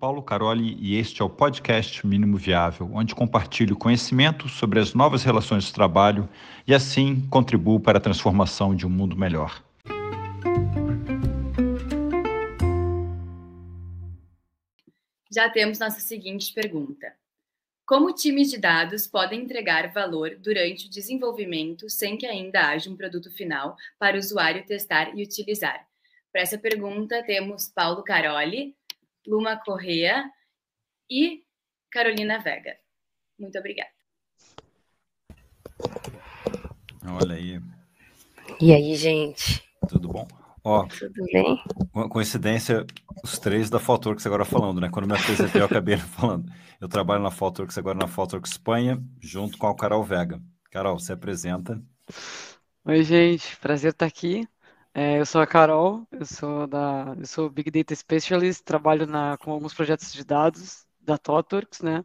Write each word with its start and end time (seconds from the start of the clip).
Paulo 0.00 0.22
Caroli 0.22 0.78
e 0.80 0.96
este 0.96 1.20
é 1.20 1.24
o 1.26 1.28
podcast 1.28 2.06
Mínimo 2.06 2.38
Viável, 2.38 2.90
onde 2.94 3.14
compartilho 3.14 3.76
conhecimento 3.76 4.48
sobre 4.48 4.80
as 4.80 4.94
novas 4.94 5.22
relações 5.22 5.64
de 5.64 5.74
trabalho 5.74 6.26
e 6.66 6.72
assim 6.72 7.28
contribuo 7.28 7.78
para 7.78 7.98
a 7.98 8.00
transformação 8.00 8.74
de 8.74 8.86
um 8.86 8.88
mundo 8.88 9.14
melhor. 9.14 9.62
Já 15.30 15.50
temos 15.50 15.78
nossa 15.78 16.00
seguinte 16.00 16.50
pergunta: 16.54 17.14
Como 17.84 18.14
times 18.14 18.50
de 18.50 18.56
dados 18.56 19.06
podem 19.06 19.42
entregar 19.42 19.92
valor 19.92 20.34
durante 20.42 20.86
o 20.86 20.90
desenvolvimento 20.90 21.90
sem 21.90 22.16
que 22.16 22.24
ainda 22.24 22.70
haja 22.70 22.88
um 22.88 22.96
produto 22.96 23.30
final 23.30 23.76
para 23.98 24.16
o 24.16 24.18
usuário 24.18 24.64
testar 24.64 25.14
e 25.14 25.22
utilizar? 25.22 25.86
Para 26.32 26.40
essa 26.40 26.56
pergunta, 26.56 27.22
temos 27.22 27.68
Paulo 27.68 28.02
Caroli, 28.02 28.74
Luma 29.26 29.56
Correa 29.56 30.24
e 31.10 31.42
Carolina 31.90 32.38
Vega. 32.38 32.76
Muito 33.38 33.58
obrigada. 33.58 33.90
Olha 37.06 37.34
aí. 37.34 37.60
E 38.60 38.72
aí, 38.72 38.94
gente? 38.94 39.62
Tudo 39.88 40.08
bom? 40.08 40.28
Ó, 40.62 40.86
Tudo 40.86 41.24
bem? 41.32 41.58
Uma 41.94 42.08
coincidência, 42.08 42.84
os 43.24 43.38
três 43.38 43.70
da 43.70 43.78
Faltworks 43.78 44.26
agora 44.26 44.44
falando, 44.44 44.80
né? 44.80 44.90
Quando 44.90 45.08
me 45.08 45.16
apresentei, 45.16 45.60
eu 45.60 45.64
acabei 45.66 45.96
falando. 45.96 46.50
Eu 46.80 46.88
trabalho 46.88 47.22
na 47.22 47.30
Faltworks 47.30 47.78
agora 47.78 47.98
na 47.98 48.06
Faltworks 48.06 48.52
Espanha, 48.52 49.02
junto 49.20 49.56
com 49.56 49.66
a 49.66 49.74
Carol 49.74 50.04
Vega. 50.04 50.40
Carol, 50.70 50.98
se 50.98 51.12
apresenta. 51.12 51.82
Oi, 52.84 53.02
gente, 53.02 53.56
prazer 53.56 53.92
estar 53.92 54.06
aqui. 54.06 54.46
É, 54.92 55.20
eu 55.20 55.26
sou 55.26 55.40
a 55.40 55.46
Carol, 55.46 56.06
eu 56.10 56.26
sou 56.26 56.66
da, 56.66 57.14
eu 57.16 57.26
sou 57.26 57.48
Big 57.48 57.70
Data 57.70 57.94
Specialist, 57.94 58.62
trabalho 58.64 59.06
na, 59.06 59.36
com 59.38 59.52
alguns 59.52 59.72
projetos 59.72 60.12
de 60.12 60.24
dados 60.24 60.84
da 61.00 61.16
ThoughtWorks, 61.16 61.80
né, 61.80 62.04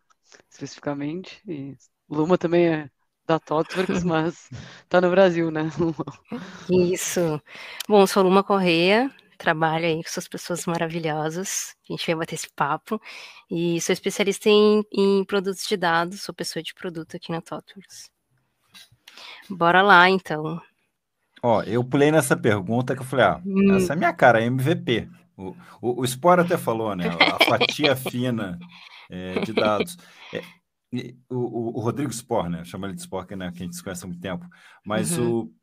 especificamente, 0.49 1.41
e 1.47 1.75
Luma 2.07 2.37
também 2.37 2.67
é 2.67 2.89
da 3.25 3.39
ThoughtWorks, 3.39 4.03
mas 4.05 4.49
está 4.83 5.01
no 5.01 5.09
Brasil, 5.09 5.49
né? 5.49 5.63
Isso. 6.69 7.41
Bom, 7.87 8.05
sou 8.05 8.21
Luma 8.21 8.43
Correia, 8.43 9.11
trabalho 9.35 9.85
aí 9.85 9.95
com 9.95 10.07
essas 10.09 10.27
pessoas 10.27 10.67
maravilhosas, 10.67 11.75
a 11.89 11.93
gente 11.93 12.05
vai 12.05 12.15
bater 12.15 12.35
esse 12.35 12.49
papo, 12.55 13.01
e 13.49 13.81
sou 13.81 13.93
especialista 13.93 14.47
em, 14.47 14.83
em 14.91 15.25
produtos 15.25 15.67
de 15.67 15.75
dados, 15.75 16.21
sou 16.21 16.35
pessoa 16.35 16.61
de 16.61 16.73
produto 16.75 17.15
aqui 17.15 17.31
na 17.31 17.41
ThoughtWorks. 17.41 18.11
Bora 19.49 19.81
lá, 19.81 20.07
então. 20.07 20.61
Ó, 21.45 21.61
eu 21.61 21.83
pulei 21.83 22.11
nessa 22.11 22.35
pergunta 22.35 22.95
que 22.95 23.01
eu 23.01 23.05
falei, 23.05 23.25
ah, 23.25 23.39
hum. 23.45 23.75
essa 23.75 23.93
é 23.93 23.95
minha 23.95 24.11
cara, 24.11 24.41
MVP. 24.43 25.07
O, 25.37 25.55
o, 25.79 26.01
o 26.01 26.07
Spore 26.07 26.41
até 26.41 26.57
falou, 26.57 26.95
né? 26.95 27.05
A 27.07 27.37
fatia 27.45 27.95
fina 27.95 28.57
é, 29.07 29.39
de 29.41 29.53
dados. 29.53 29.95
É, 30.33 30.41
o, 31.29 31.77
o, 31.77 31.81
Rodrigo 31.81 32.11
Spor, 32.11 32.49
né? 32.49 32.65
Chama 32.65 32.87
ele 32.87 32.95
de 32.95 33.03
Spor, 33.03 33.27
que, 33.27 33.35
né, 33.35 33.51
que 33.51 33.61
a 33.61 33.65
gente 33.65 33.75
se 33.75 33.83
conhece 33.83 34.03
há 34.03 34.07
muito 34.07 34.21
tempo. 34.21 34.43
Mas 34.83 35.19
uhum. 35.19 35.41
o, 35.41 35.53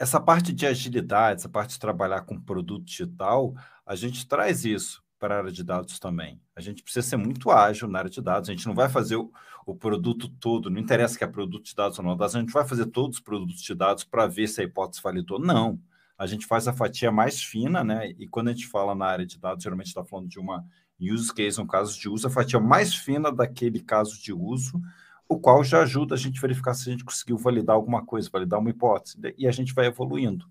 essa 0.00 0.20
parte 0.20 0.52
de 0.52 0.66
agilidade, 0.66 1.38
essa 1.38 1.48
parte 1.48 1.74
de 1.74 1.78
trabalhar 1.78 2.22
com 2.22 2.40
produto 2.40 2.84
digital, 2.84 3.54
a 3.86 3.94
gente 3.94 4.26
traz 4.26 4.64
isso 4.64 5.01
para 5.22 5.36
a 5.36 5.38
área 5.38 5.52
de 5.52 5.62
dados 5.62 6.00
também. 6.00 6.40
A 6.56 6.60
gente 6.60 6.82
precisa 6.82 7.06
ser 7.06 7.16
muito 7.16 7.48
ágil 7.52 7.86
na 7.86 8.00
área 8.00 8.10
de 8.10 8.20
dados. 8.20 8.48
A 8.48 8.52
gente 8.52 8.66
não 8.66 8.74
vai 8.74 8.88
fazer 8.88 9.14
o, 9.14 9.30
o 9.64 9.72
produto 9.72 10.28
todo, 10.28 10.68
não 10.68 10.80
interessa 10.80 11.16
que 11.16 11.22
é 11.22 11.28
produto 11.28 11.64
de 11.64 11.76
dados 11.76 11.96
ou 11.96 12.04
não, 12.04 12.20
a 12.20 12.28
gente 12.28 12.52
vai 12.52 12.66
fazer 12.66 12.86
todos 12.86 13.18
os 13.18 13.22
produtos 13.22 13.62
de 13.62 13.72
dados 13.72 14.02
para 14.02 14.26
ver 14.26 14.48
se 14.48 14.60
a 14.60 14.64
hipótese 14.64 15.00
validou. 15.00 15.38
Não. 15.38 15.80
A 16.18 16.26
gente 16.26 16.44
faz 16.44 16.66
a 16.66 16.72
fatia 16.72 17.12
mais 17.12 17.40
fina, 17.40 17.84
né? 17.84 18.10
E 18.18 18.26
quando 18.26 18.48
a 18.48 18.52
gente 18.52 18.66
fala 18.66 18.96
na 18.96 19.06
área 19.06 19.24
de 19.24 19.38
dados, 19.38 19.62
geralmente 19.62 19.86
está 19.86 20.04
falando 20.04 20.28
de 20.28 20.40
uma 20.40 20.64
use 21.00 21.32
case, 21.32 21.60
um 21.60 21.66
caso 21.68 21.96
de 22.00 22.08
uso, 22.08 22.26
a 22.26 22.30
fatia 22.30 22.58
mais 22.58 22.92
fina 22.92 23.30
daquele 23.30 23.78
caso 23.78 24.20
de 24.20 24.32
uso, 24.32 24.82
o 25.28 25.38
qual 25.38 25.62
já 25.62 25.82
ajuda 25.82 26.16
a 26.16 26.18
gente 26.18 26.38
a 26.38 26.40
verificar 26.40 26.74
se 26.74 26.88
a 26.88 26.92
gente 26.92 27.04
conseguiu 27.04 27.38
validar 27.38 27.76
alguma 27.76 28.04
coisa, 28.04 28.28
validar 28.28 28.58
uma 28.58 28.70
hipótese, 28.70 29.18
e 29.38 29.46
a 29.46 29.52
gente 29.52 29.72
vai 29.72 29.86
evoluindo. 29.86 30.50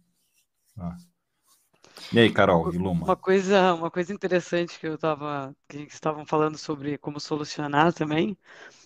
Ah. 0.78 0.96
E 2.14 2.20
aí, 2.20 2.32
Carol 2.32 2.74
e 2.74 2.78
Luma? 2.78 3.06
Uma 3.06 3.16
coisa, 3.16 3.74
uma 3.74 3.90
coisa 3.90 4.14
interessante 4.14 4.80
que 4.80 4.88
eu 4.88 4.96
estava, 4.96 5.56
que 5.68 5.80
estavam 5.84 6.26
falando 6.26 6.58
sobre 6.58 6.98
como 6.98 7.20
solucionar 7.20 7.94
também, 7.94 8.38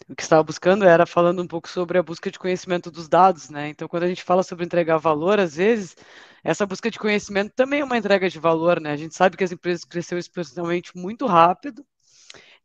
o 0.08 0.16
que 0.16 0.24
estava 0.24 0.44
buscando 0.44 0.86
era 0.86 1.06
falando 1.06 1.42
um 1.42 1.48
pouco 1.48 1.68
sobre 1.68 1.98
a 1.98 2.04
busca 2.04 2.31
de 2.31 2.40
conhecimento 2.40 2.92
dos 2.92 3.08
dados, 3.08 3.50
né? 3.50 3.70
Então, 3.70 3.88
quando 3.88 4.04
a 4.04 4.08
gente 4.08 4.24
fala 4.24 4.44
sobre 4.44 4.66
entregar 4.66 4.98
valor, 4.98 5.40
às 5.40 5.56
vezes, 5.56 5.96
essa 6.44 6.66
busca 6.66 6.92
de 6.92 7.00
conhecimento 7.00 7.54
também 7.56 7.81
é 7.81 7.84
uma 7.84 7.98
entrega 7.98 8.30
de 8.30 8.40
valor, 8.40 8.80
né? 8.80 8.92
A 8.92 8.98
gente 8.98 9.16
sabe 9.16 9.38
que 9.38 9.44
as 9.44 9.52
empresas 9.52 9.84
cresceram 9.84 10.20
exponencialmente 10.20 10.96
muito 10.96 11.25
rápido 11.25 11.86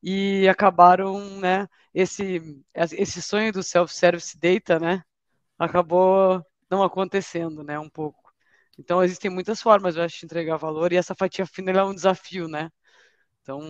e 0.02 0.48
acabaram, 0.48 1.18
né, 1.40 1.68
esse, 1.94 2.42
esse 2.74 3.20
sonho 3.22 3.52
do 3.52 3.62
self-service 3.62 4.38
data, 4.38 4.78
né, 4.78 5.02
acabou 5.58 6.44
não 6.70 6.82
acontecendo, 6.82 7.62
né, 7.62 7.78
um 7.78 7.88
pouco. 7.88 8.19
Então, 8.80 9.04
existem 9.04 9.30
muitas 9.30 9.60
formas, 9.60 9.94
eu 9.94 10.02
acho, 10.02 10.20
de 10.20 10.24
entregar 10.24 10.56
valor, 10.56 10.90
e 10.90 10.96
essa 10.96 11.14
fatia 11.14 11.44
fina 11.46 11.70
é 11.70 11.84
um 11.84 11.94
desafio, 11.94 12.48
né? 12.48 12.70
Então, 13.42 13.60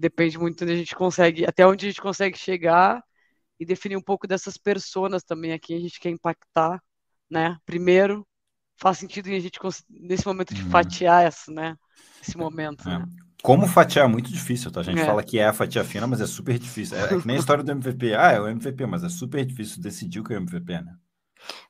depende 0.00 0.38
muito 0.38 0.64
onde 0.64 0.72
a 0.72 0.76
gente 0.76 0.94
consegue, 0.94 1.44
até 1.44 1.66
onde 1.66 1.84
a 1.84 1.88
gente 1.90 2.00
consegue 2.00 2.38
chegar 2.38 3.02
e 3.60 3.66
definir 3.66 3.96
um 3.96 4.02
pouco 4.02 4.26
dessas 4.26 4.56
pessoas 4.56 5.22
também 5.22 5.52
aqui 5.52 5.74
a 5.74 5.78
gente 5.78 6.00
quer 6.00 6.08
impactar, 6.08 6.82
né? 7.30 7.58
Primeiro, 7.66 8.26
faz 8.76 8.98
sentido 8.98 9.28
a 9.28 9.38
gente, 9.38 9.58
nesse 9.90 10.26
momento 10.26 10.54
de 10.54 10.62
uhum. 10.62 10.70
fatiar 10.70 11.24
essa, 11.24 11.52
né? 11.52 11.76
Esse 12.22 12.36
momento, 12.38 12.88
é. 12.88 12.98
né? 12.98 13.06
Como 13.42 13.66
fatiar 13.66 14.06
é 14.06 14.08
muito 14.08 14.30
difícil, 14.32 14.70
tá? 14.70 14.80
A 14.80 14.82
gente 14.82 15.00
é. 15.00 15.04
fala 15.04 15.22
que 15.22 15.38
é 15.38 15.46
a 15.46 15.52
fatia 15.52 15.84
fina, 15.84 16.06
mas 16.06 16.22
é 16.22 16.26
super 16.26 16.58
difícil. 16.58 16.96
É, 16.96 17.04
é 17.04 17.20
que 17.20 17.26
nem 17.26 17.36
a 17.36 17.38
história 17.38 17.62
do 17.62 17.70
MVP. 17.70 18.14
Ah, 18.14 18.32
é 18.32 18.40
o 18.40 18.48
MVP, 18.48 18.86
mas 18.86 19.04
é 19.04 19.10
super 19.10 19.44
difícil 19.44 19.82
decidir 19.82 20.20
o 20.20 20.24
que 20.24 20.32
é 20.32 20.38
o 20.38 20.40
MVP, 20.40 20.80
né? 20.80 20.96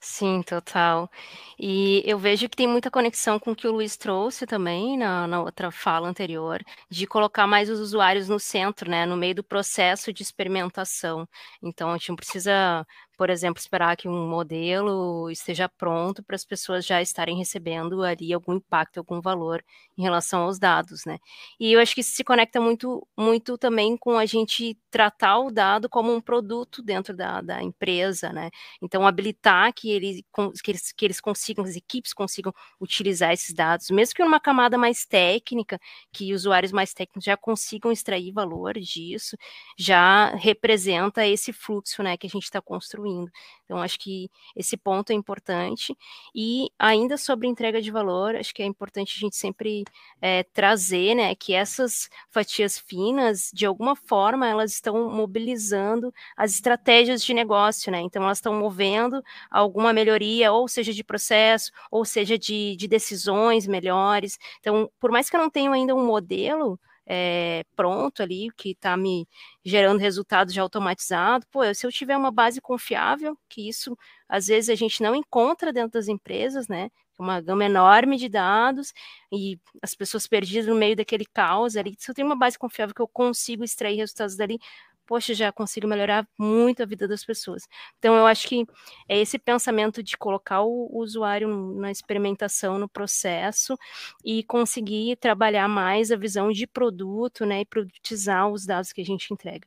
Sim, 0.00 0.42
total. 0.42 1.10
E 1.58 2.02
eu 2.06 2.18
vejo 2.18 2.48
que 2.48 2.56
tem 2.56 2.66
muita 2.68 2.90
conexão 2.90 3.38
com 3.38 3.52
o 3.52 3.56
que 3.56 3.66
o 3.66 3.72
Luiz 3.72 3.96
trouxe 3.96 4.46
também 4.46 4.96
na, 4.98 5.26
na 5.26 5.40
outra 5.42 5.70
fala 5.70 6.08
anterior, 6.08 6.62
de 6.90 7.06
colocar 7.06 7.46
mais 7.46 7.68
os 7.70 7.80
usuários 7.80 8.28
no 8.28 8.38
centro, 8.38 8.90
né, 8.90 9.06
no 9.06 9.16
meio 9.16 9.34
do 9.34 9.44
processo 9.44 10.12
de 10.12 10.22
experimentação. 10.22 11.28
Então, 11.62 11.90
a 11.90 11.96
gente 11.96 12.08
não 12.10 12.16
precisa 12.16 12.86
por 13.16 13.30
exemplo, 13.30 13.60
esperar 13.60 13.96
que 13.96 14.08
um 14.08 14.28
modelo 14.28 15.30
esteja 15.30 15.68
pronto 15.68 16.22
para 16.22 16.36
as 16.36 16.44
pessoas 16.44 16.84
já 16.84 17.00
estarem 17.00 17.36
recebendo 17.36 18.02
ali 18.02 18.32
algum 18.32 18.54
impacto, 18.54 18.98
algum 18.98 19.20
valor 19.20 19.64
em 19.96 20.02
relação 20.02 20.42
aos 20.42 20.58
dados, 20.58 21.04
né? 21.04 21.18
E 21.58 21.72
eu 21.72 21.80
acho 21.80 21.94
que 21.94 22.00
isso 22.00 22.14
se 22.14 22.24
conecta 22.24 22.60
muito, 22.60 23.06
muito 23.16 23.56
também 23.56 23.96
com 23.96 24.18
a 24.18 24.26
gente 24.26 24.76
tratar 24.90 25.38
o 25.38 25.50
dado 25.50 25.88
como 25.88 26.12
um 26.12 26.20
produto 26.20 26.82
dentro 26.82 27.16
da, 27.16 27.40
da 27.40 27.62
empresa, 27.62 28.32
né? 28.32 28.50
Então, 28.82 29.06
habilitar 29.06 29.72
que, 29.72 29.90
ele, 29.90 30.24
que, 30.62 30.70
eles, 30.70 30.92
que 30.92 31.04
eles 31.04 31.20
consigam, 31.20 31.64
as 31.64 31.76
equipes 31.76 32.12
consigam 32.12 32.52
utilizar 32.80 33.32
esses 33.32 33.54
dados, 33.54 33.90
mesmo 33.90 34.14
que 34.14 34.24
numa 34.24 34.40
camada 34.40 34.76
mais 34.76 35.06
técnica, 35.06 35.78
que 36.12 36.34
usuários 36.34 36.72
mais 36.72 36.92
técnicos 36.92 37.24
já 37.24 37.36
consigam 37.36 37.92
extrair 37.92 38.32
valor 38.32 38.74
disso, 38.74 39.36
já 39.78 40.34
representa 40.34 41.26
esse 41.26 41.52
fluxo, 41.52 42.02
né, 42.02 42.16
que 42.16 42.26
a 42.26 42.30
gente 42.30 42.44
está 42.44 42.60
construindo 42.60 43.03
construindo. 43.04 43.30
Então, 43.64 43.78
acho 43.78 43.98
que 43.98 44.30
esse 44.56 44.76
ponto 44.76 45.10
é 45.10 45.14
importante. 45.14 45.96
E 46.34 46.68
ainda 46.78 47.16
sobre 47.16 47.46
entrega 47.46 47.80
de 47.80 47.90
valor, 47.90 48.36
acho 48.36 48.54
que 48.54 48.62
é 48.62 48.66
importante 48.66 49.14
a 49.16 49.20
gente 49.20 49.36
sempre 49.36 49.84
é, 50.20 50.42
trazer, 50.42 51.14
né, 51.14 51.34
que 51.34 51.54
essas 51.54 52.08
fatias 52.30 52.78
finas, 52.78 53.50
de 53.52 53.66
alguma 53.66 53.94
forma, 53.94 54.46
elas 54.48 54.72
estão 54.72 55.10
mobilizando 55.10 56.12
as 56.36 56.52
estratégias 56.52 57.22
de 57.22 57.34
negócio, 57.34 57.92
né? 57.92 58.00
Então, 58.00 58.22
elas 58.24 58.38
estão 58.38 58.54
movendo 58.54 59.22
alguma 59.50 59.92
melhoria, 59.92 60.52
ou 60.52 60.68
seja 60.68 60.92
de 60.92 61.04
processo, 61.04 61.70
ou 61.90 62.04
seja 62.04 62.38
de, 62.38 62.76
de 62.76 62.88
decisões 62.88 63.66
melhores. 63.66 64.38
Então, 64.60 64.90
por 65.00 65.10
mais 65.10 65.28
que 65.28 65.36
eu 65.36 65.40
não 65.40 65.50
tenha 65.50 65.70
ainda 65.70 65.94
um 65.94 66.04
modelo, 66.04 66.78
é, 67.06 67.64
pronto 67.76 68.22
ali, 68.22 68.48
que 68.56 68.70
está 68.70 68.96
me 68.96 69.28
gerando 69.64 70.00
resultados 70.00 70.54
já 70.54 70.62
automatizado. 70.62 71.46
Pô, 71.50 71.60
se 71.74 71.86
eu 71.86 71.92
tiver 71.92 72.16
uma 72.16 72.30
base 72.30 72.60
confiável, 72.60 73.36
que 73.48 73.68
isso 73.68 73.96
às 74.28 74.46
vezes 74.46 74.70
a 74.70 74.74
gente 74.74 75.02
não 75.02 75.14
encontra 75.14 75.72
dentro 75.72 75.92
das 75.92 76.08
empresas, 76.08 76.68
né? 76.68 76.90
Uma 77.18 77.40
gama 77.40 77.64
enorme 77.64 78.16
de 78.16 78.28
dados 78.28 78.92
e 79.30 79.58
as 79.80 79.94
pessoas 79.94 80.26
perdidas 80.26 80.66
no 80.66 80.74
meio 80.74 80.96
daquele 80.96 81.24
caos 81.26 81.76
ali. 81.76 81.94
Se 81.98 82.10
eu 82.10 82.14
tenho 82.14 82.26
uma 82.26 82.36
base 82.36 82.58
confiável 82.58 82.94
que 82.94 83.02
eu 83.02 83.08
consigo 83.08 83.62
extrair 83.62 83.96
resultados 83.96 84.36
dali, 84.36 84.58
poxa, 85.06 85.34
já 85.34 85.52
consigo 85.52 85.86
melhorar 85.86 86.26
muito 86.38 86.82
a 86.82 86.86
vida 86.86 87.06
das 87.06 87.24
pessoas. 87.24 87.62
Então, 87.98 88.14
eu 88.14 88.26
acho 88.26 88.48
que 88.48 88.66
é 89.08 89.20
esse 89.20 89.38
pensamento 89.38 90.02
de 90.02 90.16
colocar 90.16 90.62
o, 90.62 90.90
usuário 90.92 91.48
na 91.76 91.90
experimentação, 91.90 92.78
no 92.78 92.88
processo, 92.88 93.76
e 94.24 94.42
conseguir 94.44 95.16
trabalhar 95.16 95.68
mais 95.68 96.10
a 96.10 96.16
visão 96.16 96.50
de 96.50 96.66
produto, 96.66 97.44
né, 97.44 97.60
e 97.60 97.66
produtizar 97.66 98.48
os 98.48 98.66
dados 98.66 98.92
que 98.92 99.00
a 99.00 99.04
gente 99.04 99.32
entrega. 99.32 99.66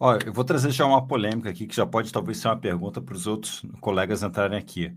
Olha, 0.00 0.26
eu 0.26 0.32
vou 0.32 0.44
trazer 0.44 0.70
já 0.70 0.86
uma 0.86 1.04
polêmica 1.06 1.50
aqui, 1.50 1.66
que 1.66 1.74
já 1.74 1.84
pode 1.84 2.12
talvez 2.12 2.38
ser 2.38 2.48
uma 2.48 2.56
pergunta 2.56 3.00
para 3.00 3.14
os 3.14 3.26
outros 3.26 3.62
colegas 3.80 4.22
entrarem 4.22 4.56
aqui. 4.56 4.94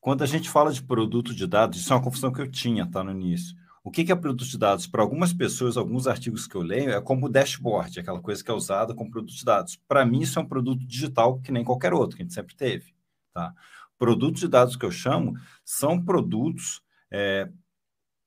Quando 0.00 0.22
a 0.22 0.26
gente 0.26 0.50
fala 0.50 0.72
de 0.72 0.82
produto 0.82 1.32
de 1.32 1.46
dados, 1.46 1.78
isso 1.78 1.92
é 1.92 1.96
uma 1.96 2.02
confusão 2.02 2.32
que 2.32 2.40
eu 2.40 2.50
tinha, 2.50 2.84
tá, 2.90 3.04
no 3.04 3.12
início. 3.12 3.56
O 3.84 3.90
que 3.90 4.12
é 4.12 4.14
produto 4.14 4.48
de 4.48 4.58
dados? 4.58 4.86
Para 4.86 5.02
algumas 5.02 5.32
pessoas, 5.32 5.76
alguns 5.76 6.06
artigos 6.06 6.46
que 6.46 6.54
eu 6.54 6.62
leio, 6.62 6.90
é 6.90 7.00
como 7.00 7.28
dashboard, 7.28 7.98
aquela 7.98 8.20
coisa 8.20 8.42
que 8.42 8.50
é 8.50 8.54
usada 8.54 8.94
como 8.94 9.10
produto 9.10 9.34
de 9.34 9.44
dados. 9.44 9.76
Para 9.88 10.06
mim, 10.06 10.20
isso 10.20 10.38
é 10.38 10.42
um 10.42 10.46
produto 10.46 10.86
digital 10.86 11.40
que 11.40 11.50
nem 11.50 11.64
qualquer 11.64 11.92
outro, 11.92 12.16
que 12.16 12.22
a 12.22 12.24
gente 12.24 12.34
sempre 12.34 12.54
teve. 12.54 12.94
Tá? 13.34 13.52
Produtos 13.98 14.40
de 14.40 14.48
dados 14.48 14.76
que 14.76 14.84
eu 14.84 14.90
chamo 14.90 15.34
são 15.64 16.02
produtos 16.02 16.80
é, 17.10 17.48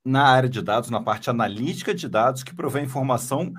na 0.04 0.24
área 0.24 0.50
de 0.50 0.62
dados, 0.62 0.90
na 0.90 1.02
parte 1.02 1.30
analítica 1.30 1.94
de 1.94 2.10
dados, 2.10 2.44
que 2.44 2.54
provém 2.54 2.84
informação 2.84 3.54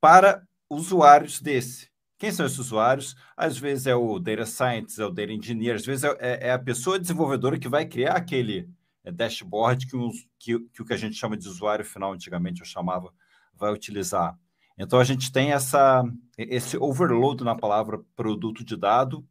para 0.00 0.42
usuários 0.70 1.40
desse. 1.40 1.90
Quem 2.16 2.30
são 2.30 2.46
esses 2.46 2.58
usuários? 2.58 3.16
Às 3.36 3.58
vezes 3.58 3.86
é 3.86 3.94
o 3.94 4.18
data 4.18 4.46
scientist, 4.46 5.00
é 5.00 5.04
o 5.04 5.10
data 5.10 5.32
engineer, 5.32 5.76
às 5.76 5.84
vezes 5.84 6.04
é, 6.04 6.16
é, 6.20 6.48
é 6.48 6.52
a 6.52 6.58
pessoa 6.58 6.98
desenvolvedora 6.98 7.58
que 7.58 7.68
vai 7.68 7.86
criar 7.86 8.14
aquele 8.14 8.68
dashboard 9.04 9.86
que, 9.86 9.96
os, 9.96 10.26
que, 10.38 10.58
que 10.58 10.82
o 10.82 10.84
que 10.84 10.92
a 10.92 10.96
gente 10.96 11.16
chama 11.16 11.36
de 11.36 11.48
usuário 11.48 11.84
final, 11.84 12.12
antigamente 12.12 12.60
eu 12.60 12.66
chamava, 12.66 13.12
vai 13.54 13.72
utilizar. 13.72 14.38
Então 14.76 14.98
a 14.98 15.04
gente 15.04 15.30
tem 15.30 15.52
essa, 15.52 16.02
esse 16.36 16.76
overload 16.76 17.44
na 17.44 17.54
palavra 17.54 18.00
produto 18.16 18.64
de 18.64 18.76
dado, 18.76 19.26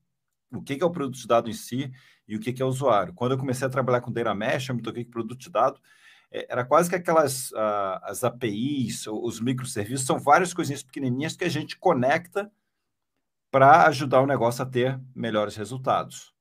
o 0.52 0.62
que 0.62 0.82
é 0.82 0.86
o 0.86 0.92
produto 0.92 1.20
de 1.20 1.28
dado 1.28 1.50
em 1.50 1.54
si 1.54 1.92
e 2.28 2.36
o 2.36 2.40
que 2.40 2.62
é 2.62 2.66
o 2.66 2.70
usuário. 2.70 3.14
Quando 3.14 3.32
eu 3.34 3.38
comecei 3.38 3.68
a 3.68 3.70
trabalhar 3.70 4.02
com 4.02 4.12
Data 4.12 4.34
Mesh, 4.34 4.70
eu 4.70 4.76
me 4.76 4.82
toquei 4.82 5.04
que 5.04 5.12
produto 5.12 5.40
de 5.40 5.50
dado 5.50 5.80
é, 6.32 6.46
era 6.50 6.64
quase 6.64 6.90
que 6.90 6.96
aquelas 6.96 7.52
uh, 7.52 8.00
as 8.04 8.24
APIs, 8.24 9.08
os 9.08 9.40
microserviços, 9.40 10.06
são 10.06 10.20
várias 10.20 10.54
coisinhas 10.54 10.84
pequenininhas 10.84 11.36
que 11.36 11.44
a 11.44 11.50
gente 11.50 11.78
conecta 11.78 12.52
para 13.52 13.88
ajudar 13.88 14.22
o 14.22 14.28
negócio 14.28 14.64
a 14.64 14.66
ter 14.66 15.00
melhores 15.16 15.56
resultados. 15.56 16.34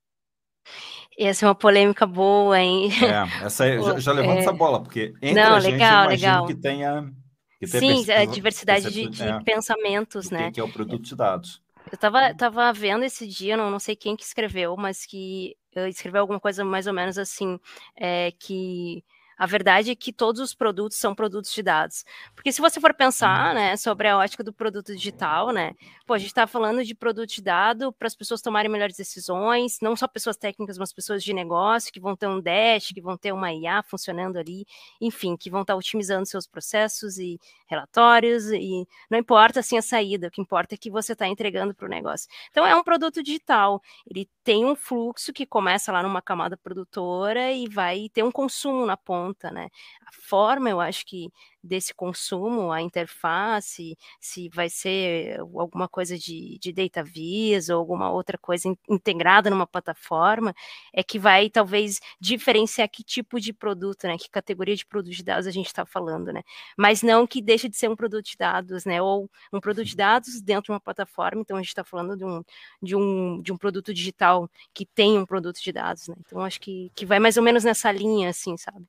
Essa 1.27 1.45
é 1.45 1.49
uma 1.49 1.55
polêmica 1.55 2.05
boa, 2.05 2.59
hein? 2.59 2.89
É, 3.03 3.45
essa 3.45 3.65
já, 3.81 3.99
já 3.99 4.11
levanta 4.13 4.39
é... 4.39 4.39
essa 4.39 4.53
bola, 4.53 4.81
porque 4.81 5.13
entre 5.21 5.33
Não, 5.33 5.55
a 5.55 5.59
gente, 5.59 5.73
legal, 5.73 6.07
legal. 6.07 6.45
que 6.45 6.55
tenha... 6.55 7.11
Que 7.59 7.67
tenha 7.67 7.95
Sim, 8.03 8.11
a 8.11 8.23
diversidade 8.23 8.89
de, 8.89 9.09
de 9.09 9.21
é, 9.21 9.39
pensamentos, 9.41 10.31
né? 10.31 10.49
Que 10.49 10.61
é 10.61 10.63
o 10.63 10.71
produto 10.71 11.03
de 11.03 11.13
dados. 11.13 11.61
Eu 11.91 11.95
estava 11.95 12.33
tava 12.33 12.71
vendo 12.71 13.03
esse 13.03 13.27
dia, 13.27 13.57
não, 13.57 13.69
não 13.69 13.79
sei 13.79 13.97
quem 13.97 14.15
que 14.15 14.23
escreveu, 14.23 14.77
mas 14.77 15.05
que 15.05 15.57
uh, 15.75 15.87
escreveu 15.87 16.21
alguma 16.21 16.39
coisa 16.39 16.63
mais 16.63 16.87
ou 16.87 16.93
menos 16.93 17.17
assim, 17.17 17.59
é, 17.97 18.31
que 18.39 19.03
a 19.39 19.45
verdade 19.45 19.89
é 19.89 19.95
que 19.95 20.11
todos 20.11 20.41
os 20.41 20.53
produtos 20.53 20.97
são 20.97 21.15
produtos 21.15 21.53
de 21.53 21.63
dados. 21.63 22.03
Porque 22.35 22.51
se 22.51 22.59
você 22.59 22.77
for 22.81 22.93
pensar, 22.93 23.47
uhum. 23.47 23.53
né, 23.55 23.77
sobre 23.77 24.09
a 24.09 24.17
ótica 24.17 24.43
do 24.43 24.51
produto 24.51 24.93
digital, 24.93 25.51
né, 25.53 25.73
pô, 26.05 26.13
a 26.13 26.17
gente 26.17 26.27
está 26.27 26.45
falando 26.45 26.83
de 26.83 26.93
produto 26.93 27.29
de 27.29 27.41
dado 27.41 27.93
para 27.93 28.07
as 28.07 28.15
pessoas 28.15 28.41
tomarem 28.41 28.69
melhores 28.69 28.97
decisões, 28.97 29.77
não 29.81 29.95
só 29.95 30.09
pessoas 30.09 30.35
técnicas, 30.35 30.77
mas 30.77 30.91
pessoas 30.91 31.23
de 31.23 31.31
negócio 31.33 31.89
que 31.93 32.01
vão 32.01 32.17
ter 32.17 32.27
um 32.27 32.41
dash, 32.41 32.89
que 32.93 33.01
vão 33.01 33.15
ter 33.15 33.31
uma 33.31 33.53
IA 33.53 33.81
funcionando 33.81 34.37
ali, 34.37 34.65
enfim, 34.99 35.37
que 35.37 35.49
vão 35.49 35.61
estar 35.61 35.73
tá 35.73 35.77
otimizando 35.77 36.25
seus 36.25 36.45
processos 36.45 37.17
e 37.17 37.39
relatórios 37.65 38.51
e 38.51 38.85
não 39.09 39.17
importa 39.17 39.61
assim 39.61 39.77
a 39.77 39.81
saída, 39.81 40.27
o 40.27 40.31
que 40.31 40.41
importa 40.41 40.75
é 40.75 40.77
que 40.77 40.89
você 40.89 41.13
está 41.13 41.27
entregando 41.27 41.73
para 41.73 41.85
o 41.85 41.89
negócio. 41.89 42.27
Então 42.51 42.67
é 42.67 42.75
um 42.75 42.83
produto 42.83 43.23
digital, 43.23 43.81
ele 44.05 44.27
tem 44.43 44.65
um 44.65 44.75
fluxo 44.75 45.31
que 45.31 45.45
começa 45.45 45.91
lá 45.91 46.03
numa 46.03 46.21
camada 46.21 46.57
produtora 46.57 47.51
e 47.51 47.69
vai 47.69 48.09
ter 48.11 48.23
um 48.23 48.31
consumo 48.31 48.85
na 48.85 48.97
ponta, 48.97 49.28
né? 49.51 49.69
A 50.05 50.11
forma, 50.11 50.69
eu 50.69 50.79
acho 50.79 51.05
que 51.05 51.31
desse 51.63 51.93
consumo, 51.93 52.71
a 52.71 52.81
interface, 52.81 53.97
se 54.19 54.49
vai 54.49 54.69
ser 54.69 55.39
alguma 55.39 55.87
coisa 55.89 56.17
de, 56.17 56.57
de 56.59 56.71
data 56.71 57.03
vis 57.03 57.69
ou 57.69 57.77
alguma 57.77 58.09
outra 58.11 58.37
coisa 58.37 58.67
in, 58.69 58.77
integrada 58.89 59.49
numa 59.49 59.67
plataforma, 59.67 60.53
é 60.93 61.03
que 61.03 61.19
vai 61.19 61.49
talvez 61.49 61.99
diferenciar 62.19 62.89
que 62.89 63.03
tipo 63.03 63.39
de 63.39 63.51
produto, 63.53 64.05
né? 64.07 64.17
Que 64.17 64.29
categoria 64.29 64.75
de 64.75 64.85
produto 64.85 65.13
de 65.13 65.23
dados 65.23 65.47
a 65.47 65.51
gente 65.51 65.67
está 65.67 65.85
falando, 65.85 66.31
né? 66.31 66.43
Mas 66.77 67.01
não 67.03 67.27
que 67.27 67.41
deixe 67.41 67.67
de 67.69 67.77
ser 67.77 67.89
um 67.89 67.95
produto 67.95 68.25
de 68.25 68.37
dados, 68.37 68.85
né? 68.85 69.01
Ou 69.01 69.29
um 69.51 69.59
produto 69.59 69.85
de 69.85 69.95
dados 69.95 70.41
dentro 70.41 70.65
de 70.65 70.71
uma 70.71 70.79
plataforma, 70.79 71.41
então 71.41 71.57
a 71.57 71.61
gente 71.61 71.69
está 71.69 71.83
falando 71.83 72.15
de 72.17 72.25
um, 72.25 72.43
de, 72.81 72.95
um, 72.95 73.41
de 73.41 73.51
um 73.51 73.57
produto 73.57 73.93
digital 73.93 74.49
que 74.73 74.85
tem 74.85 75.17
um 75.17 75.25
produto 75.25 75.61
de 75.61 75.71
dados, 75.71 76.07
né? 76.07 76.15
Então 76.25 76.41
acho 76.41 76.59
que, 76.61 76.91
que 76.95 77.05
vai 77.05 77.19
mais 77.19 77.37
ou 77.37 77.43
menos 77.43 77.63
nessa 77.63 77.91
linha, 77.91 78.29
assim, 78.29 78.55
sabe? 78.57 78.85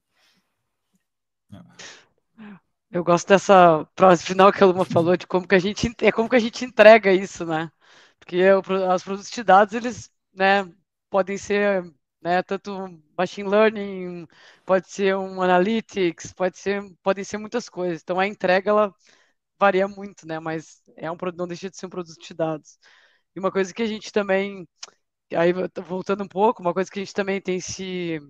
Eu 2.91 3.05
gosto 3.05 3.29
dessa 3.29 3.87
frase 3.97 4.25
final 4.25 4.53
que 4.53 4.63
a 4.63 4.67
Luma 4.67 4.85
falou 4.85 5.17
de 5.17 5.27
como 5.27 5.47
que 5.47 5.55
a 5.55 5.59
gente 5.59 5.89
é 6.03 6.11
como 6.13 6.29
que 6.29 6.37
a 6.37 6.39
gente 6.41 6.65
entrega 6.65 7.13
isso, 7.13 7.45
né? 7.47 7.71
Porque 8.19 8.39
os 8.53 9.03
produtos 9.05 9.31
de 9.31 9.43
dados 9.45 9.75
eles, 9.75 10.11
né, 10.35 10.65
podem 11.09 11.39
ser, 11.39 11.85
né, 12.21 12.43
tanto 12.43 12.73
machine 13.17 13.49
learning, 13.49 14.27
pode 14.67 14.91
ser 14.91 15.17
um 15.17 15.41
analytics, 15.43 16.33
pode 16.33 16.59
ser, 16.59 16.83
podem 17.03 17.25
ser 17.25 17.39
muitas 17.39 17.69
coisas. 17.69 18.03
Então 18.03 18.19
a 18.21 18.27
entrega 18.27 18.71
ela 18.71 18.95
varia 19.59 19.89
muito, 19.89 20.27
né? 20.27 20.41
Mas 20.41 20.83
é 20.97 21.11
um 21.11 21.17
não 21.37 21.49
deixa 21.49 21.71
de 21.71 21.77
ser 21.77 21.87
um 21.87 21.91
produto 21.91 22.21
de 22.21 22.35
dados. 22.35 22.79
E 23.35 23.41
uma 23.41 23.53
coisa 23.53 23.75
que 23.75 23.83
a 23.83 23.87
gente 23.87 24.13
também, 24.13 24.69
aí 25.35 25.53
voltando 25.87 26.25
um 26.25 26.29
pouco, 26.29 26.63
uma 26.63 26.75
coisa 26.75 26.91
que 26.91 27.01
a 27.01 27.03
gente 27.05 27.15
também 27.15 27.41
tem 27.41 27.61
se 27.61 28.21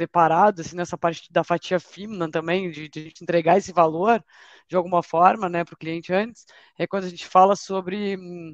deparado 0.00 0.62
assim, 0.62 0.76
nessa 0.76 0.96
parte 0.98 1.30
da 1.32 1.44
fatia 1.44 1.78
fina 1.78 2.30
também, 2.30 2.70
de, 2.70 2.88
de 2.88 3.12
entregar 3.22 3.58
esse 3.58 3.72
valor 3.72 4.24
de 4.68 4.76
alguma 4.76 5.02
forma 5.02 5.48
né, 5.48 5.64
para 5.64 5.74
o 5.74 5.78
cliente 5.78 6.12
antes, 6.12 6.46
é 6.78 6.86
quando 6.86 7.04
a 7.04 7.08
gente 7.08 7.26
fala 7.26 7.54
sobre 7.54 8.16
hum, 8.16 8.52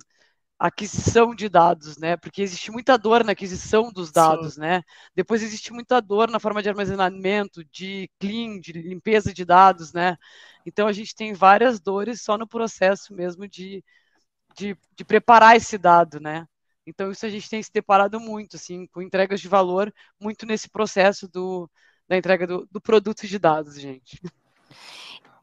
aquisição 0.59 1.35
de 1.35 1.49
dados, 1.49 1.99
né? 1.99 2.17
Porque 2.17 2.43
existe 2.43 2.71
muita 2.71 2.97
dor 2.97 3.23
na 3.25 3.33
aquisição 3.33 3.93
dos 3.93 4.11
dados, 4.11 4.55
Sim. 4.55 4.61
né? 4.61 4.83
Depois 5.15 5.43
existe 5.43 5.73
muita 5.73 6.01
dor 6.01 6.31
na 6.31 6.41
forma 6.41 6.63
de 6.63 6.69
armazenamento, 6.69 7.65
de 7.67 8.11
clean, 8.19 8.59
de 8.61 8.73
limpeza 8.73 9.33
de 9.33 9.45
dados, 9.45 9.93
né? 9.93 10.17
Então 10.65 10.89
a 10.89 10.93
gente 10.93 11.15
tem 11.15 11.33
várias 11.35 11.79
dores 11.81 12.23
só 12.23 12.39
no 12.39 12.49
processo 12.49 13.15
mesmo 13.15 13.47
de, 13.47 13.85
de, 14.57 14.77
de 14.97 15.05
preparar 15.05 15.57
esse 15.57 15.79
dado, 15.79 16.21
né? 16.21 16.47
Então, 16.87 17.11
isso 17.11 17.27
a 17.27 17.29
gente 17.29 17.49
tem 17.51 17.63
se 17.63 17.73
deparado 17.73 18.21
muito, 18.21 18.57
assim, 18.57 18.87
com 18.87 19.03
entregas 19.03 19.41
de 19.41 19.49
valor, 19.49 19.93
muito 20.21 20.47
nesse 20.47 20.69
processo 20.69 21.29
do, 21.29 21.69
da 22.09 22.17
entrega 22.17 22.47
do, 22.47 22.67
do 22.71 22.81
produto 22.81 23.27
de 23.27 23.39
dados, 23.39 23.81
gente. 23.81 24.21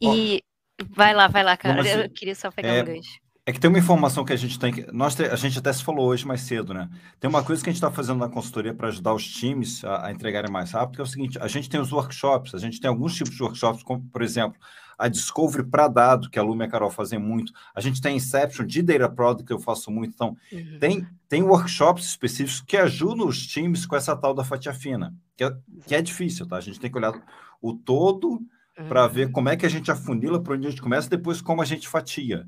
E 0.02 0.44
vai 0.90 1.14
lá, 1.14 1.28
vai 1.28 1.44
lá, 1.44 1.58
cara. 1.58 1.82
Eu 1.88 2.10
queria 2.10 2.36
só 2.36 2.52
pegar 2.52 2.76
é, 2.76 2.82
um 2.82 2.86
gancho. 2.86 3.20
É 3.46 3.52
que 3.52 3.60
tem 3.60 3.70
uma 3.70 3.80
informação 3.80 4.24
que 4.24 4.32
a 4.32 4.38
gente 4.38 4.58
tem 4.58 4.72
que. 4.72 4.90
Nós, 4.94 5.20
a 5.20 5.36
gente 5.36 5.60
até 5.60 5.74
se 5.74 5.84
falou 5.84 6.08
hoje 6.08 6.26
mais 6.26 6.42
cedo, 6.42 6.74
né? 6.74 6.90
Tem 7.20 7.30
uma 7.30 7.44
coisa 7.44 7.62
que 7.62 7.70
a 7.70 7.74
gente 7.74 7.78
está 7.78 7.92
fazendo 7.92 8.20
na 8.20 8.30
consultoria 8.30 8.74
para 8.74 8.88
ajudar 8.88 9.14
os 9.14 9.28
times 9.28 9.84
a, 9.84 10.08
a, 10.08 10.12
entregarem 10.14 10.50
mais 10.50 10.72
rápido, 10.72 10.96
que 10.96 11.02
é 11.02 11.04
o 11.04 11.08
seguinte: 11.08 11.38
a 11.42 11.48
gente 11.48 11.70
tem 11.70 11.80
os 11.80 11.92
workshops, 11.92 12.56
a 12.56 12.58
gente 12.58 12.80
tem 12.80 12.88
alguns 12.88 13.14
tipos 13.16 13.36
de 13.36 13.44
workshops, 13.44 13.84
como, 13.84 14.02
por 14.10 14.22
exemplo, 14.22 14.58
a 14.98 15.10
Discovery 15.10 15.66
para 15.66 15.90
dado, 15.90 16.30
que 16.30 16.40
a 16.40 16.42
Lume 16.42 16.64
e 16.64 16.68
a 16.68 16.70
Carol 16.70 16.90
fazem 16.90 17.20
muito. 17.20 17.52
A 17.76 17.82
gente 17.82 18.00
tem 18.00 18.16
Inception 18.16 18.66
de 18.66 18.82
Data 18.82 19.10
Product, 19.10 19.46
que 19.46 19.52
eu 19.52 19.60
faço 19.60 19.92
muito. 19.92 20.14
Então, 20.14 20.38
uhum. 20.50 20.78
tem, 20.80 21.06
tem 21.28 21.44
workshops 21.44 22.06
específicos 22.06 22.62
que 22.62 22.78
ajudam 22.78 23.28
os 23.28 23.46
times 23.46 23.86
com 23.86 23.98
essa 23.98 24.16
tal 24.16 24.34
da 24.34 24.46
fatia 24.46 24.74
fina, 24.74 25.14
que 25.36 25.44
é, 25.44 25.54
que 25.86 25.96
é 25.96 26.02
difícil, 26.02 26.48
tá? 26.48 26.56
A 26.56 26.62
gente 26.62 26.80
tem 26.80 26.90
que 26.90 26.98
olhar 26.98 27.14
o 27.62 27.74
todo 27.74 28.40
para 28.88 29.06
ver 29.06 29.28
uhum. 29.28 29.34
como 29.34 29.50
é 29.50 29.58
que 29.58 29.66
a 29.66 29.70
gente 29.70 29.92
afunila 29.92 30.42
para 30.42 30.54
onde 30.54 30.68
a 30.68 30.70
gente 30.70 30.82
começa, 30.82 31.10
depois 31.10 31.42
como 31.42 31.62
a 31.62 31.66
gente 31.66 31.90
fatia. 31.90 32.48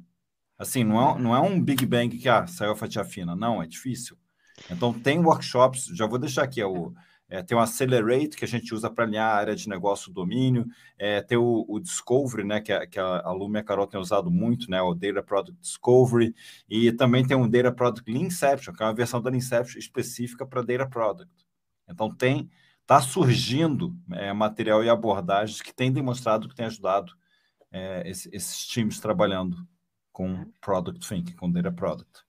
Assim, 0.58 0.84
não 0.84 1.18
é, 1.18 1.20
não 1.20 1.36
é 1.36 1.40
um 1.40 1.62
Big 1.62 1.86
Bang 1.86 2.18
que 2.18 2.30
ah, 2.30 2.48
saiu 2.48 2.72
a 2.72 2.76
fatia 2.76 3.04
fina. 3.04 3.36
Não, 3.36 3.62
é 3.62 3.68
difícil. 3.68 4.18
Então, 4.72 4.94
tem 4.94 5.20
workshops, 5.20 5.86
já 5.94 6.08
vou 6.08 6.18
deixar 6.18 6.44
aqui, 6.44 6.62
é 6.62 6.66
o, 6.66 6.94
é, 7.28 7.42
tem 7.42 7.58
o 7.58 7.60
Accelerate, 7.60 8.38
que 8.38 8.46
a 8.46 8.48
gente 8.48 8.74
usa 8.74 8.90
para 8.90 9.04
alinhar 9.04 9.30
a 9.30 9.36
área 9.36 9.56
de 9.56 9.68
negócio 9.68 10.12
domínio, 10.12 10.66
é, 10.98 11.22
tem 11.22 11.38
o, 11.38 11.66
o, 11.68 11.80
Discovery, 11.80 12.44
né, 12.44 12.62
que, 12.62 12.72
a, 12.72 12.86
que 12.88 13.00
a, 13.00 13.22
a 13.22 13.32
Lume 13.34 13.58
e 13.58 13.60
a 13.60 13.64
Carol 13.64 13.88
têm 13.88 14.00
usado 14.00 14.32
muito, 14.32 14.70
né, 14.70 14.82
o 14.82 14.94
Data 14.94 15.24
Product 15.24 15.60
Discovery, 15.60 16.34
e 16.70 16.92
também 16.92 17.26
tem 17.26 17.36
um 17.36 17.50
Data 17.50 17.72
Product 17.72 18.10
Leanception, 18.12 18.74
que 18.74 18.84
é 18.84 18.86
uma 18.86 18.94
versão 18.94 19.22
da 19.22 19.30
Leanception 19.30 19.80
específica 19.80 20.46
para 20.46 20.62
Data 20.62 20.88
Product. 20.88 21.32
Então, 21.90 22.14
tem, 22.14 22.50
está 22.82 23.02
surgindo 23.02 23.96
é, 24.12 24.32
material 24.32 24.84
e 24.84 24.90
abordagens 24.90 25.62
que 25.62 25.74
têm 25.74 25.92
demonstrado 25.92 26.48
que 26.48 26.56
tem 26.56 26.66
ajudado 26.68 27.14
é, 27.72 28.10
esse, 28.10 28.30
esses 28.32 28.66
times 28.68 29.00
trabalhando 29.00 29.58
com 30.16 30.34
é. 30.34 30.46
Product 30.62 31.06
Thinking, 31.06 31.36
com 31.36 31.52
Data 31.52 31.74
Product. 31.74 32.24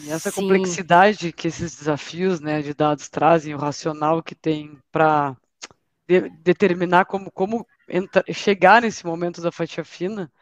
E 0.00 0.10
essa 0.10 0.30
Sim. 0.30 0.40
complexidade 0.40 1.30
que 1.30 1.48
esses 1.48 1.76
desafios 1.76 2.40
né, 2.40 2.62
de 2.62 2.72
dados 2.72 3.10
trazem, 3.10 3.54
o 3.54 3.58
racional 3.58 4.22
que 4.22 4.34
tem 4.34 4.78
para 4.90 5.36
de, 6.08 6.30
determinar 6.30 7.04
como, 7.04 7.30
como 7.30 7.66
entra, 7.86 8.24
chegar 8.32 8.80
nesse 8.80 9.04
momento 9.04 9.42
da 9.42 9.52
fatia 9.52 9.84
fina, 9.84 10.32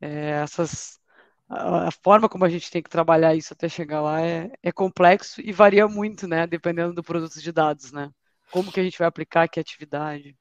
é, 0.00 0.30
essas, 0.30 0.98
a, 1.46 1.88
a, 1.88 1.90
forma 1.90 2.26
como 2.26 2.44
a 2.46 2.48
gente 2.48 2.70
tem 2.70 2.82
que 2.82 2.88
trabalhar 2.88 3.34
isso 3.34 3.52
até 3.52 3.68
chegar 3.68 4.00
lá 4.00 4.22
é, 4.22 4.50
é 4.62 4.72
complexo 4.72 5.42
e 5.42 5.52
varia 5.52 5.86
muito, 5.86 6.26
né, 6.26 6.46
dependendo 6.46 6.94
do 6.94 7.02
produto 7.02 7.38
de 7.38 7.52
dados, 7.52 7.92
né? 7.92 8.10
Como 8.50 8.72
que 8.72 8.80
a 8.80 8.82
gente 8.82 8.98
vai 8.98 9.08
aplicar, 9.08 9.48
que 9.48 9.60
atividade. 9.60 10.34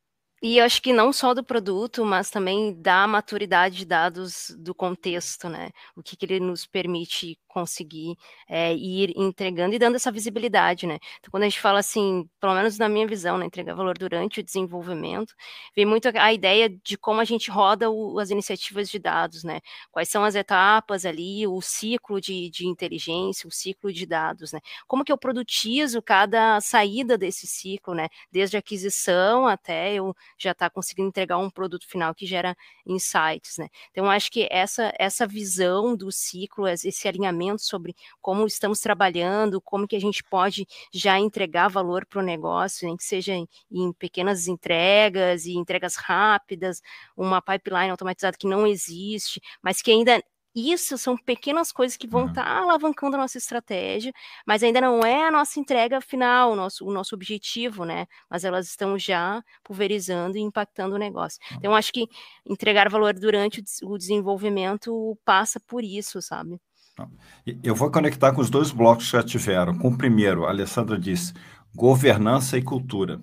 E 0.43 0.57
eu 0.57 0.65
acho 0.65 0.81
que 0.81 0.91
não 0.91 1.13
só 1.13 1.33
do 1.33 1.43
produto, 1.43 2.03
mas 2.05 2.29
também 2.29 2.73
da 2.81 3.07
maturidade 3.07 3.77
de 3.77 3.85
dados 3.85 4.53
do 4.59 4.75
contexto, 4.75 5.47
né? 5.47 5.69
O 5.95 6.03
que, 6.03 6.17
que 6.17 6.25
ele 6.25 6.39
nos 6.41 6.65
permite 6.65 7.39
conseguir 7.53 8.17
é, 8.49 8.73
ir 8.73 9.13
entregando 9.15 9.75
e 9.75 9.79
dando 9.79 9.95
essa 9.95 10.11
visibilidade, 10.11 10.87
né? 10.87 10.97
Então, 11.19 11.29
quando 11.29 11.43
a 11.43 11.45
gente 11.45 11.59
fala 11.61 11.79
assim, 11.79 12.27
pelo 12.39 12.55
menos 12.55 12.79
na 12.79 12.89
minha 12.89 13.05
visão, 13.05 13.37
né, 13.37 13.45
entregar 13.45 13.75
valor 13.75 13.95
durante 13.95 14.39
o 14.39 14.43
desenvolvimento, 14.43 15.35
vem 15.75 15.85
muito 15.85 16.09
a 16.15 16.33
ideia 16.33 16.67
de 16.67 16.97
como 16.97 17.21
a 17.21 17.25
gente 17.25 17.51
roda 17.51 17.91
o, 17.91 18.17
as 18.17 18.31
iniciativas 18.31 18.89
de 18.89 18.97
dados, 18.97 19.43
né? 19.43 19.61
Quais 19.91 20.09
são 20.09 20.23
as 20.23 20.33
etapas 20.33 21.05
ali, 21.05 21.45
o 21.45 21.61
ciclo 21.61 22.19
de, 22.19 22.49
de 22.49 22.65
inteligência, 22.67 23.47
o 23.47 23.51
ciclo 23.51 23.93
de 23.93 24.05
dados, 24.07 24.51
né? 24.51 24.59
Como 24.87 25.05
que 25.05 25.11
eu 25.11 25.17
produtizo 25.17 26.01
cada 26.01 26.59
saída 26.59 27.17
desse 27.17 27.45
ciclo, 27.45 27.93
né? 27.93 28.07
Desde 28.31 28.57
a 28.57 28.59
aquisição 28.59 29.45
até 29.47 29.93
eu 29.93 30.15
já 30.39 30.51
estar 30.51 30.69
tá 30.69 30.73
conseguindo 30.73 31.09
entregar 31.09 31.37
um 31.37 31.51
produto 31.51 31.87
final 31.87 32.15
que 32.15 32.25
gera 32.25 32.55
insights, 32.85 33.57
né? 33.59 33.67
Então, 33.91 34.09
acho 34.09 34.31
que 34.31 34.47
essa, 34.49 34.91
essa 34.97 35.27
visão 35.27 35.95
do 35.95 36.11
ciclo, 36.11 36.67
esse 36.67 37.07
alinhamento 37.07 37.42
sobre 37.57 37.95
como 38.21 38.45
estamos 38.45 38.79
trabalhando, 38.79 39.61
como 39.61 39.87
que 39.87 39.95
a 39.95 39.99
gente 39.99 40.23
pode 40.23 40.65
já 40.93 41.19
entregar 41.19 41.67
valor 41.67 42.05
para 42.05 42.19
o 42.19 42.23
negócio, 42.23 42.87
nem 42.87 42.97
que 42.97 43.03
seja 43.03 43.33
em, 43.33 43.47
em, 43.71 43.91
pequenas 43.93 44.47
entregas 44.47 45.45
e 45.45 45.53
entregas 45.53 45.95
rápidas, 45.95 46.81
uma 47.15 47.41
pipeline 47.41 47.91
automatizada 47.91 48.37
que 48.37 48.47
não 48.47 48.65
existe, 48.67 49.41
mas 49.61 49.81
que 49.81 49.91
ainda 49.91 50.21
isso 50.55 50.97
são 50.97 51.17
pequenas 51.17 51.71
coisas 51.71 51.97
que 51.97 52.07
vão 52.07 52.27
estar 52.27 52.41
uhum. 52.41 52.47
tá 52.47 52.57
alavancando 52.59 53.15
a 53.15 53.19
nossa 53.19 53.37
estratégia, 53.37 54.13
mas 54.45 54.61
ainda 54.61 54.79
não 54.79 55.03
é 55.03 55.27
a 55.27 55.31
nossa 55.31 55.59
entrega 55.59 55.99
final, 55.99 56.51
o 56.51 56.55
nosso, 56.55 56.85
o 56.85 56.91
nosso 56.91 57.15
objetivo, 57.15 57.85
né? 57.85 58.05
Mas 58.29 58.45
elas 58.45 58.67
estão 58.67 58.97
já 58.97 59.43
pulverizando 59.63 60.37
e 60.37 60.41
impactando 60.41 60.95
o 60.95 60.99
negócio. 60.99 61.39
Uhum. 61.51 61.57
Então, 61.57 61.75
acho 61.75 61.91
que 61.91 62.07
entregar 62.45 62.89
valor 62.89 63.13
durante 63.13 63.63
o 63.83 63.97
desenvolvimento 63.97 65.17
passa 65.25 65.59
por 65.59 65.83
isso, 65.83 66.21
sabe? 66.21 66.59
Eu 67.63 67.75
vou 67.75 67.91
conectar 67.91 68.31
com 68.33 68.41
os 68.41 68.49
dois 68.49 68.71
blocos 68.71 69.05
que 69.05 69.17
já 69.17 69.23
tiveram. 69.23 69.77
Com 69.77 69.89
o 69.89 69.97
primeiro, 69.97 70.45
a 70.45 70.49
Alessandra 70.49 70.97
disse 70.97 71.33
governança 71.75 72.57
e 72.57 72.61
cultura. 72.61 73.21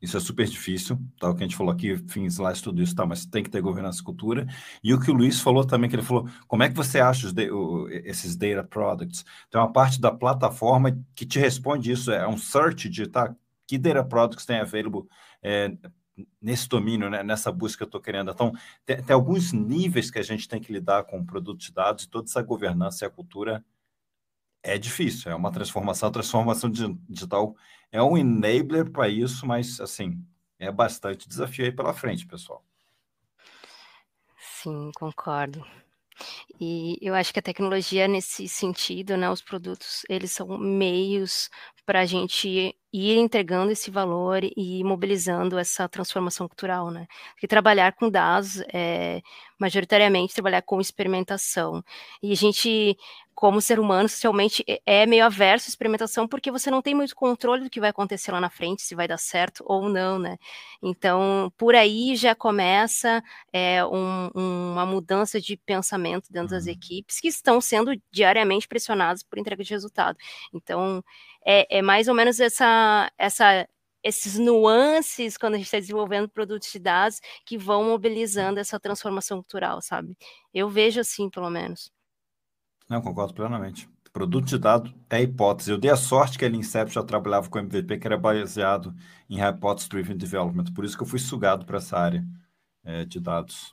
Isso 0.00 0.16
é 0.16 0.20
super 0.20 0.46
difícil, 0.46 0.98
tá? 1.18 1.28
O 1.28 1.34
que 1.34 1.44
a 1.44 1.46
gente 1.46 1.56
falou 1.56 1.70
aqui, 1.70 1.94
fins 2.08 2.38
lá, 2.38 2.50
tudo 2.54 2.82
isso, 2.82 2.94
tá? 2.94 3.04
Mas 3.04 3.26
tem 3.26 3.42
que 3.42 3.50
ter 3.50 3.60
governança 3.60 4.00
e 4.00 4.04
cultura. 4.04 4.46
E 4.82 4.94
o 4.94 5.00
que 5.00 5.10
o 5.10 5.14
Luiz 5.14 5.40
falou 5.40 5.62
também, 5.62 5.90
que 5.90 5.96
ele 5.96 6.02
falou, 6.02 6.26
como 6.48 6.62
é 6.62 6.70
que 6.70 6.74
você 6.74 7.00
acha 7.00 7.26
os 7.26 7.34
de, 7.34 7.50
o, 7.50 7.86
esses 7.88 8.34
data 8.34 8.64
products? 8.64 9.26
Tem 9.50 9.60
uma 9.60 9.70
parte 9.70 10.00
da 10.00 10.10
plataforma 10.10 10.98
que 11.14 11.26
te 11.26 11.38
responde 11.38 11.92
isso, 11.92 12.10
é 12.10 12.26
um 12.26 12.38
search 12.38 12.88
de, 12.88 13.06
tá? 13.06 13.34
Que 13.66 13.76
data 13.76 14.02
products 14.02 14.46
tem 14.46 14.58
available 14.58 15.02
é, 15.42 15.76
nesse 16.40 16.68
domínio, 16.68 17.10
né, 17.10 17.22
nessa 17.22 17.52
busca 17.52 17.78
que 17.78 17.82
eu 17.84 17.86
estou 17.86 18.00
querendo. 18.00 18.30
Então, 18.30 18.52
tem, 18.84 19.02
tem, 19.02 19.14
alguns 19.14 19.52
níveis 19.52 20.10
que 20.10 20.18
a 20.18 20.22
gente 20.22 20.48
tem 20.48 20.60
que 20.60 20.72
lidar 20.72 21.04
com 21.04 21.18
o 21.20 21.26
produto 21.26 21.60
de 21.60 21.72
dados, 21.72 22.04
e 22.04 22.08
toda 22.08 22.28
essa 22.28 22.42
governança 22.42 23.04
e 23.04 23.06
a 23.06 23.10
cultura 23.10 23.64
é 24.62 24.78
difícil, 24.78 25.30
é 25.30 25.34
uma 25.34 25.52
transformação. 25.52 26.08
A 26.08 26.12
transformação 26.12 26.70
digital 26.70 27.56
é 27.90 28.02
um 28.02 28.16
enabler 28.16 28.90
para 28.90 29.08
isso, 29.08 29.46
mas, 29.46 29.80
assim, 29.80 30.22
é 30.58 30.70
bastante 30.70 31.28
desafio 31.28 31.64
aí 31.64 31.72
pela 31.72 31.94
frente, 31.94 32.26
pessoal. 32.26 32.64
Sim, 34.38 34.90
concordo. 34.94 35.64
E 36.60 36.98
eu 37.00 37.14
acho 37.14 37.32
que 37.32 37.38
a 37.38 37.42
tecnologia, 37.42 38.06
nesse 38.06 38.46
sentido, 38.46 39.16
né, 39.16 39.30
os 39.30 39.40
produtos, 39.40 40.02
eles 40.08 40.30
são 40.32 40.58
meios 40.58 41.48
para 41.86 42.00
a 42.00 42.06
gente 42.06 42.76
ir 42.92 43.16
entregando 43.18 43.70
esse 43.70 43.90
valor 43.90 44.42
e 44.44 44.82
mobilizando 44.84 45.58
essa 45.58 45.88
transformação 45.88 46.48
cultural, 46.48 46.90
né? 46.90 47.06
Porque 47.32 47.46
trabalhar 47.46 47.92
com 47.92 48.10
dados 48.10 48.62
é 48.72 49.22
majoritariamente 49.58 50.34
trabalhar 50.34 50.62
com 50.62 50.80
experimentação. 50.80 51.84
E 52.22 52.32
a 52.32 52.34
gente, 52.34 52.96
como 53.34 53.60
ser 53.60 53.78
humano, 53.78 54.08
socialmente, 54.08 54.64
é 54.86 55.04
meio 55.06 55.24
averso 55.24 55.68
à 55.68 55.70
experimentação 55.70 56.26
porque 56.26 56.50
você 56.50 56.70
não 56.70 56.80
tem 56.80 56.94
muito 56.94 57.14
controle 57.14 57.64
do 57.64 57.70
que 57.70 57.78
vai 57.78 57.90
acontecer 57.90 58.32
lá 58.32 58.40
na 58.40 58.48
frente, 58.48 58.82
se 58.82 58.94
vai 58.94 59.06
dar 59.06 59.18
certo 59.18 59.62
ou 59.66 59.88
não, 59.88 60.18
né? 60.18 60.38
Então, 60.82 61.52
por 61.58 61.74
aí 61.74 62.16
já 62.16 62.34
começa 62.34 63.22
é, 63.52 63.84
um, 63.84 64.30
uma 64.34 64.86
mudança 64.86 65.38
de 65.38 65.56
pensamento 65.58 66.32
dentro 66.32 66.50
das 66.50 66.64
uhum. 66.64 66.72
equipes 66.72 67.20
que 67.20 67.28
estão 67.28 67.60
sendo 67.60 67.92
diariamente 68.10 68.66
pressionadas 68.66 69.22
por 69.22 69.38
entrega 69.38 69.62
de 69.62 69.70
resultado. 69.70 70.16
Então, 70.54 71.04
é, 71.44 71.78
é 71.78 71.82
mais 71.82 72.08
ou 72.08 72.14
menos 72.14 72.38
essa, 72.40 72.64
essa 73.18 73.66
esses 74.02 74.38
nuances 74.38 75.36
quando 75.36 75.54
a 75.54 75.56
gente 75.58 75.66
está 75.66 75.78
desenvolvendo 75.78 76.28
produtos 76.28 76.72
de 76.72 76.78
dados 76.78 77.20
que 77.44 77.58
vão 77.58 77.84
mobilizando 77.84 78.58
essa 78.58 78.80
transformação 78.80 79.38
cultural, 79.38 79.82
sabe? 79.82 80.16
Eu 80.54 80.68
vejo 80.68 81.00
assim, 81.00 81.28
pelo 81.28 81.50
menos. 81.50 81.92
Não, 82.88 83.00
concordo 83.00 83.34
plenamente. 83.34 83.88
Produto 84.12 84.46
de 84.46 84.58
dado 84.58 84.92
é 85.08 85.22
hipótese. 85.22 85.70
Eu 85.70 85.78
dei 85.78 85.90
a 85.90 85.96
sorte 85.96 86.36
que 86.36 86.44
a 86.44 86.48
Lincep 86.48 86.90
já 86.90 87.02
trabalhava 87.02 87.48
com 87.48 87.60
MVP, 87.60 87.98
que 87.98 88.06
era 88.06 88.18
baseado 88.18 88.92
em 89.28 89.36
Hypothesis 89.36 89.88
Driven 89.88 90.16
Development. 90.16 90.64
Por 90.74 90.84
isso 90.84 90.96
que 90.96 91.02
eu 91.02 91.06
fui 91.06 91.20
sugado 91.20 91.64
para 91.64 91.76
essa 91.76 91.96
área 91.96 92.26
é, 92.82 93.04
de 93.04 93.20
dados. 93.20 93.72